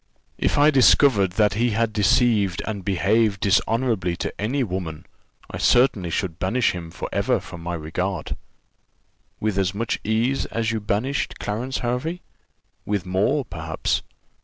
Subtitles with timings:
[0.39, 5.05] "If I discovered that he had deceived and behaved dishonourably to any woman,
[5.51, 8.35] I certainly should banish him for ever from my regard."
[9.39, 12.21] "With as much ease as you banished Clarence Hervey?"
[12.83, 14.01] "With more, perhaps."